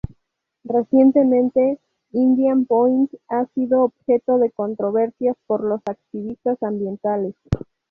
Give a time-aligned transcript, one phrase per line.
[0.63, 1.79] Recientemente,
[2.11, 7.35] Indian Point ha sido objeto de controversias por los activistas ambientales.